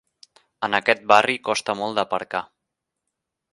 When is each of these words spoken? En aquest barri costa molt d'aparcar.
En 0.67 0.77
aquest 0.77 1.03
barri 1.11 1.37
costa 1.51 1.77
molt 1.83 2.01
d'aparcar. 2.01 2.43